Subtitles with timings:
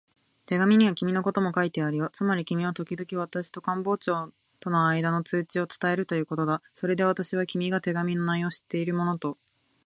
[0.47, 2.09] 手紙には君のことも書いてあるよ。
[2.11, 6.63] つまり君はときどき私と官房長とのあいだの通知を伝えるということだ。
[6.73, 9.37] それで私は、君が手紙の内容を知っているものと